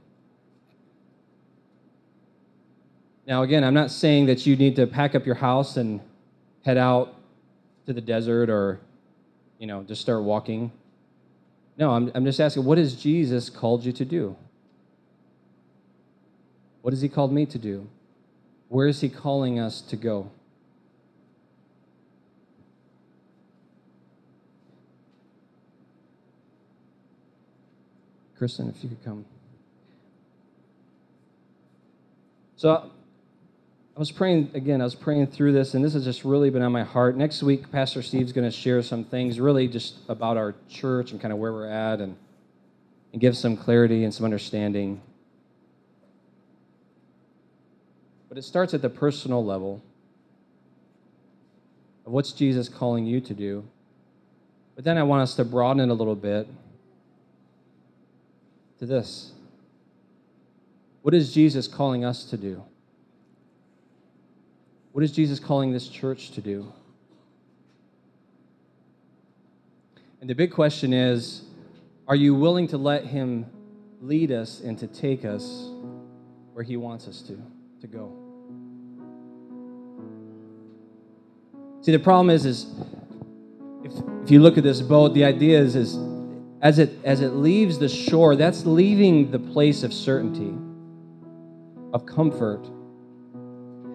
[3.27, 6.01] Now, again, I'm not saying that you need to pack up your house and
[6.65, 7.15] head out
[7.87, 8.81] to the desert or,
[9.59, 10.71] you know, just start walking.
[11.77, 14.37] No, I'm, I'm just asking, what has Jesus called you to do?
[16.83, 17.89] What has he called me to do?
[18.69, 20.31] Where is he calling us to go?
[28.37, 29.25] Kristen, if you could come.
[32.57, 32.91] So
[33.99, 36.63] I was praying again, I was praying through this, and this has just really been
[36.63, 37.17] on my heart.
[37.17, 41.21] Next week, Pastor Steve's going to share some things really just about our church and
[41.21, 42.17] kind of where we're at and,
[43.13, 45.01] and give some clarity and some understanding.
[48.29, 49.83] But it starts at the personal level
[52.07, 53.65] of what's Jesus calling you to do.
[54.77, 56.47] But then I want us to broaden it a little bit
[58.79, 59.33] to this
[61.03, 62.63] What is Jesus calling us to do?
[64.99, 66.73] What is Jesus calling this church to do?
[70.21, 71.45] And the big question is
[72.09, 73.47] are you willing to let Him
[74.01, 75.71] lead us and to take us
[76.53, 77.41] where He wants us to,
[77.81, 78.13] to go.
[81.83, 82.67] See, the problem is, is
[83.85, 83.93] if,
[84.25, 85.97] if you look at this boat, the idea is, is
[86.61, 90.59] as it as it leaves the shore, that's leaving the place of certainty,
[91.93, 92.69] of comfort.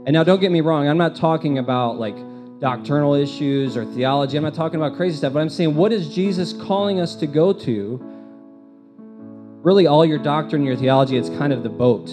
[0.05, 2.15] And now don't get me wrong, I'm not talking about like
[2.59, 4.37] doctrinal issues or theology.
[4.37, 7.27] I'm not talking about crazy stuff, but I'm saying what is Jesus calling us to
[7.27, 8.01] go to?
[9.63, 12.09] Really, all your doctrine, your theology, it's kind of the boat,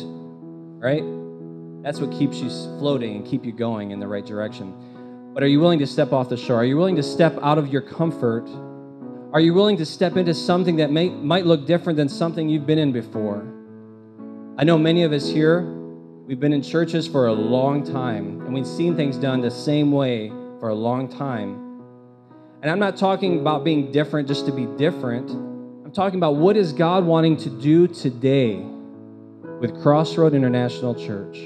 [0.78, 1.03] right?
[1.82, 5.32] That's what keeps you floating and keep you going in the right direction.
[5.32, 6.59] But are you willing to step off the shore?
[6.59, 8.49] Are you willing to step out of your comfort?
[9.32, 12.66] Are you willing to step into something that may, might look different than something you've
[12.66, 13.45] been in before?
[14.59, 15.80] I know many of us here,
[16.31, 19.91] we've been in churches for a long time, and we've seen things done the same
[19.91, 20.28] way
[20.61, 21.83] for a long time.
[22.62, 25.28] And I'm not talking about being different just to be different.
[25.28, 28.64] I'm talking about what is God wanting to do today
[29.61, 31.37] with Crossroad International Church.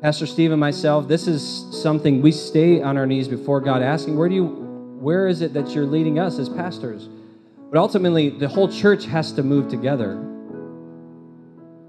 [0.00, 4.16] Pastor Steve and myself, this is something we stay on our knees before God asking,
[4.16, 4.46] where do you
[4.98, 7.10] where is it that you're leading us as pastors?
[7.72, 10.16] But ultimately, the whole church has to move together.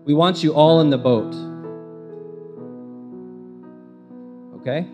[0.05, 1.35] We want you all in the boat.
[4.61, 4.87] Okay?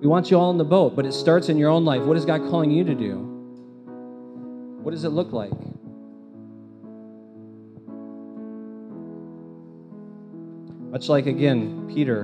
[0.00, 2.02] We want you all in the boat, but it starts in your own life.
[2.02, 3.18] What is God calling you to do?
[4.82, 5.52] What does it look like?
[10.90, 12.22] Much like, again, Peter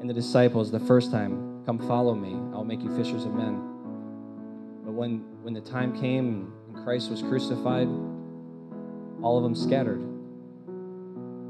[0.00, 3.54] and the disciples the first time, Come follow me, I'll make you fishers of men.
[4.84, 6.52] But when, when the time came
[6.86, 7.88] Christ was crucified,
[9.20, 10.00] all of them scattered.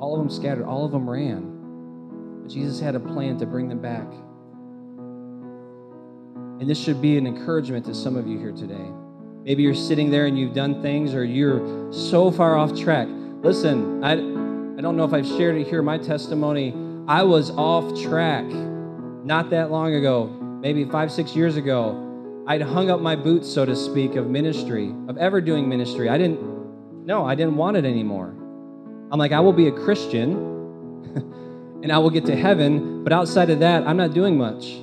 [0.01, 2.41] All of them scattered, all of them ran.
[2.41, 4.11] But Jesus had a plan to bring them back.
[6.59, 8.91] And this should be an encouragement to some of you here today.
[9.45, 13.07] Maybe you're sitting there and you've done things or you're so far off track.
[13.43, 16.75] Listen, I, I don't know if I've shared it here, my testimony
[17.09, 20.29] I was off track not that long ago,
[20.63, 22.06] maybe five, six years ago.
[22.49, 26.09] I'd hung up my boots, so to speak, of ministry, of ever doing ministry.
[26.09, 28.29] I didn't, no, I didn't want it anymore.
[29.11, 30.33] I'm like, I will be a Christian
[31.83, 34.75] and I will get to heaven, but outside of that, I'm not doing much.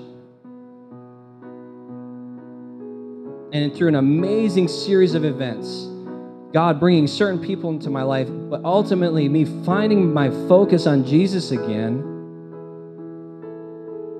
[3.54, 5.88] And through an amazing series of events,
[6.52, 11.52] God bringing certain people into my life, but ultimately me finding my focus on Jesus
[11.52, 12.02] again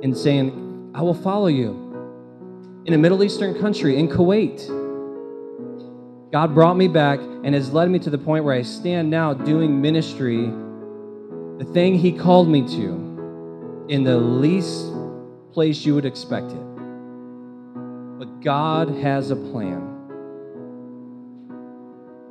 [0.02, 1.83] and saying, I will follow you.
[2.86, 4.68] In a Middle Eastern country, in Kuwait,
[6.34, 9.34] God brought me back and has led me to the point where I stand now
[9.34, 10.48] doing ministry,
[11.60, 14.92] the thing He called me to, in the least
[15.54, 16.64] place you would expect it.
[18.20, 19.90] But God has a plan.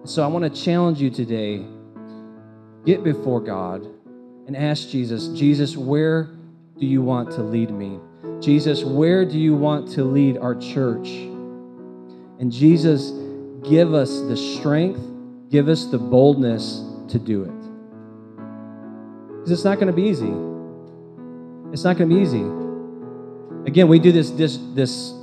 [0.04, 1.64] So I want to challenge you today
[2.84, 3.86] get before God
[4.46, 6.24] and ask Jesus, Jesus, where
[6.78, 8.00] do you want to lead me?
[8.42, 11.08] Jesus, where do you want to lead our church?
[12.40, 13.12] And Jesus,
[13.62, 15.00] give us the strength,
[15.48, 17.52] give us the boldness to do it.
[19.36, 20.32] Because it's not going to be easy.
[21.72, 22.42] It's not going to be easy.
[23.64, 25.14] Again, we do this, this, this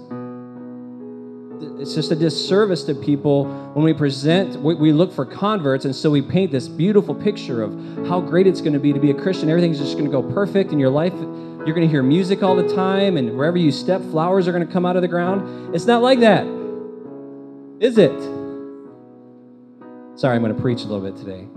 [1.81, 5.93] it's just a disservice to people when we present we, we, look for converts and
[5.93, 7.73] so we paint this beautiful picture of
[8.07, 10.21] how great it's going to be to be a christian everything's just going to go
[10.21, 11.13] perfect in your life
[11.69, 14.65] you're going to hear music all the time and wherever you step flowers are going
[14.65, 16.43] to come out of the ground it's not like that
[17.79, 18.19] is it
[20.19, 21.47] sorry i'm going to preach a little bit today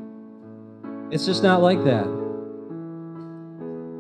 [1.11, 2.05] it's just not like that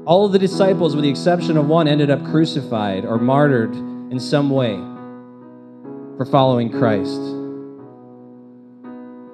[0.05, 4.21] all of the disciples with the exception of one ended up crucified or martyred in
[4.21, 4.75] some way
[6.19, 7.21] for following Christ.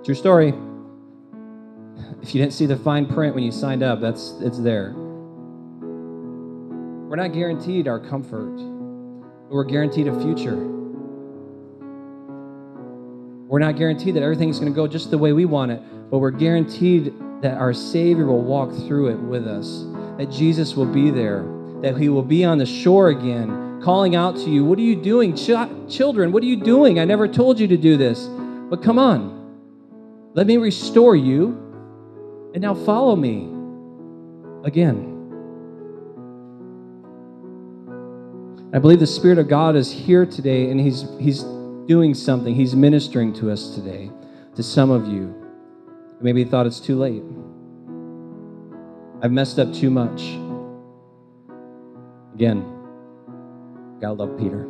[0.04, 0.54] True story.
[2.22, 4.94] If you didn't see the fine print when you signed up, that's it's there.
[7.08, 10.56] We're not guaranteed our comfort, but we're guaranteed a future.
[13.46, 15.80] We're not guaranteed that everything's going to go just the way we want it,
[16.10, 19.86] but we're guaranteed that our Savior will walk through it with us,
[20.18, 21.46] that Jesus will be there,
[21.80, 24.96] that He will be on the shore again, calling out to you, What are you
[24.96, 25.34] doing?
[25.34, 27.00] Ch- children, what are you doing?
[27.00, 28.26] I never told you to do this.
[28.26, 33.48] But come on, let me restore you, and now follow me
[34.62, 35.07] again.
[38.72, 41.42] I believe the Spirit of God is here today, and He's, he's
[41.86, 42.54] doing something.
[42.54, 44.10] He's ministering to us today,
[44.56, 45.34] to some of you.
[46.20, 47.22] Maybe thought it's too late.
[49.22, 50.20] I've messed up too much.
[52.34, 52.74] Again,
[54.00, 54.68] Gotta love Peter.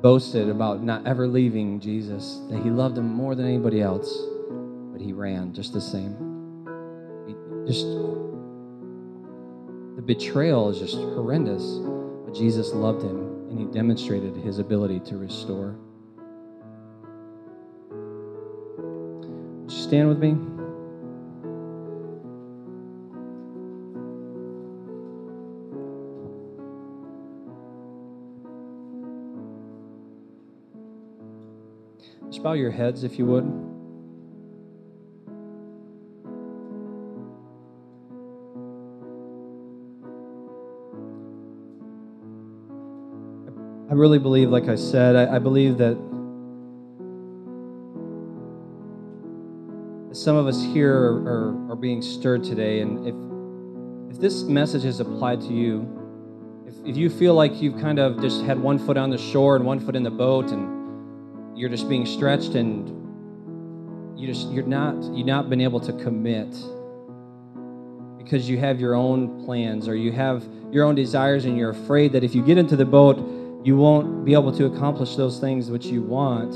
[0.00, 4.22] boasted about not ever leaving Jesus, that he loved him more than anybody else,
[4.92, 6.14] but he ran just the same.
[7.26, 7.34] He
[7.66, 7.86] just
[10.06, 11.80] betrayal is just horrendous,
[12.24, 15.76] but Jesus loved him and he demonstrated his ability to restore.
[19.62, 20.36] Would you stand with me?
[32.30, 33.75] Just bow your heads if you would.
[43.96, 45.96] Really believe, like I said, I, I believe that
[50.12, 52.80] some of us here are, are, are, being stirred today.
[52.80, 57.78] And if, if this message is applied to you, if, if you feel like you've
[57.80, 60.50] kind of just had one foot on the shore and one foot in the boat
[60.50, 62.88] and you're just being stretched and
[64.18, 66.48] you just you're not you've not been able to commit
[68.16, 72.12] because you have your own plans or you have your own desires and you're afraid
[72.12, 73.18] that if you get into the boat
[73.66, 76.54] you won't be able to accomplish those things which you want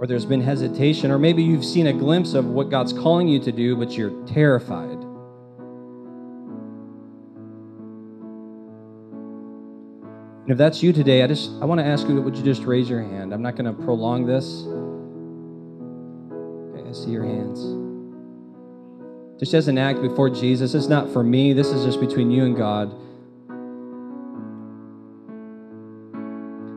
[0.00, 3.38] or there's been hesitation or maybe you've seen a glimpse of what God's calling you
[3.40, 5.04] to do but you're terrified
[10.48, 12.62] And if that's you today, I just I want to ask you, would you just
[12.62, 13.34] raise your hand?
[13.34, 14.62] I'm not going to prolong this.
[16.72, 17.60] Okay, I see your hands.
[19.38, 21.52] Just as an act before Jesus, it's not for me.
[21.52, 22.94] This is just between you and God.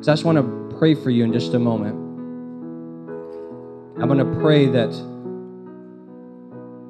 [0.01, 1.93] Because I just want to pray for you in just a moment.
[4.01, 4.89] I'm going to pray that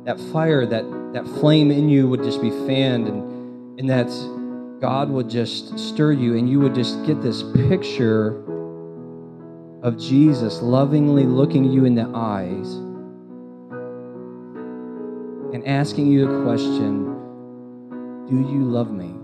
[0.06, 4.08] that fire, that that flame in you would just be fanned, and and that
[4.80, 8.46] God would just stir you and you would just get this picture
[9.84, 12.76] of Jesus lovingly looking you in the eyes
[15.54, 17.04] and asking you the question
[18.30, 19.21] Do you love me?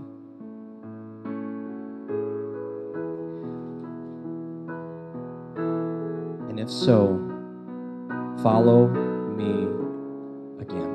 [6.58, 7.14] And if so,
[8.42, 9.68] follow me
[10.60, 10.92] again.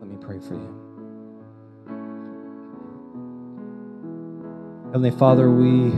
[0.00, 0.74] Let me pray for you.
[4.86, 5.92] Heavenly Father, we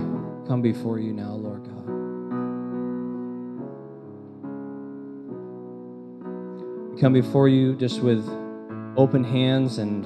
[0.47, 1.87] come before you now, Lord God.
[6.93, 8.29] We come before you just with
[8.99, 10.05] open hands and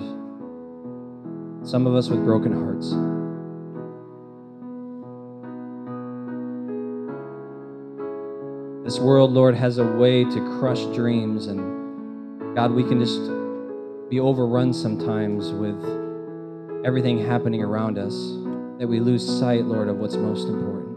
[1.68, 2.94] some of us with broken hearts.
[8.88, 13.20] This world, Lord, has a way to crush dreams, and God, we can just
[14.08, 15.76] be overrun sometimes with
[16.86, 18.14] everything happening around us
[18.78, 20.88] that we lose sight, Lord, of what's most important.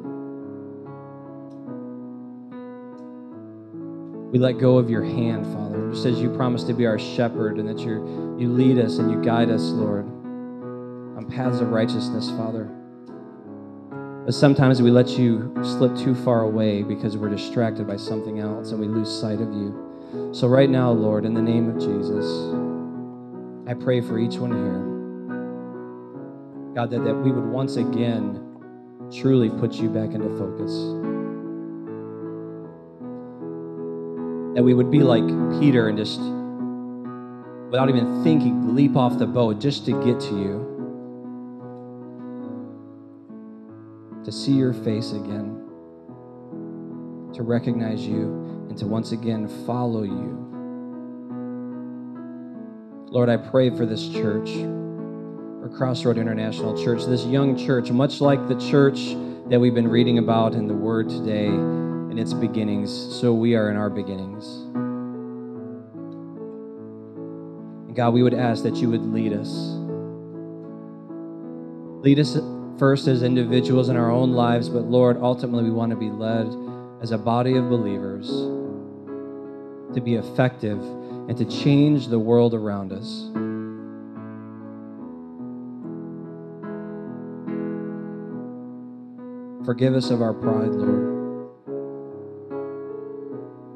[4.31, 7.57] We let go of your hand, Father, just as you promised to be our shepherd
[7.57, 12.29] and that you you lead us and you guide us, Lord, on paths of righteousness,
[12.37, 12.71] Father.
[14.25, 18.69] But sometimes we let you slip too far away because we're distracted by something else
[18.71, 20.29] and we lose sight of you.
[20.31, 22.25] So, right now, Lord, in the name of Jesus,
[23.67, 24.91] I pray for each one here.
[26.75, 28.59] God, that, that we would once again
[29.11, 30.71] truly put you back into focus.
[34.55, 35.25] That we would be like
[35.59, 36.19] Peter and just,
[37.71, 40.71] without even thinking, leap off the boat just to get to you.
[44.25, 45.57] To see your face again.
[47.33, 50.37] To recognize you and to once again follow you.
[53.09, 58.47] Lord, I pray for this church or Crossroad International Church, this young church, much like
[58.47, 59.15] the church
[59.49, 63.69] that we've been reading about in the Word today in its beginnings, so we are
[63.69, 64.45] in our beginnings.
[67.87, 69.49] And God, we would ask that you would lead us.
[72.03, 72.35] Lead us
[72.81, 76.47] first as individuals in our own lives, but Lord, ultimately we want to be led
[76.99, 78.27] as a body of believers
[79.93, 80.81] to be effective
[81.29, 83.29] and to change the world around us.
[89.63, 91.51] Forgive us of our pride, Lord.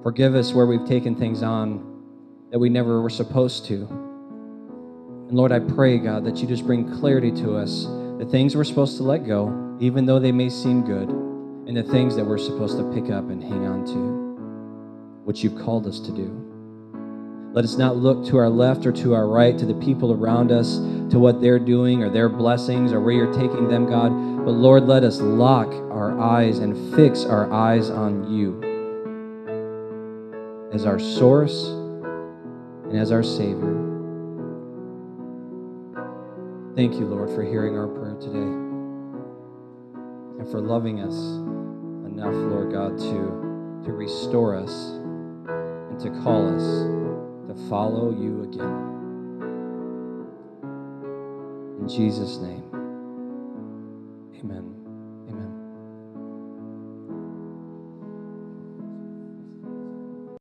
[0.02, 2.02] Forgive us where we've taken things on
[2.50, 3.86] that we never were supposed to.
[3.86, 7.86] And Lord, I pray, God, that you just bring clarity to us
[8.20, 11.84] the things we're supposed to let go, even though they may seem good, and the
[11.84, 16.00] things that we're supposed to pick up and hang on to, which you've called us
[16.00, 16.42] to do.
[17.54, 20.52] Let us not look to our left or to our right, to the people around
[20.52, 20.78] us,
[21.10, 24.10] to what they're doing or their blessings or where you're taking them, God,
[24.46, 28.62] But Lord, let us lock our eyes and fix our eyes on you
[30.74, 33.95] as our source and as our Savior.
[36.76, 38.52] Thank you, Lord, for hearing our prayer today
[40.40, 41.16] and for loving us
[42.06, 44.92] enough, Lord God, to, to restore us
[45.48, 46.64] and to call us
[47.48, 48.94] to follow you again.
[51.80, 52.64] In Jesus' name,
[54.40, 54.75] amen.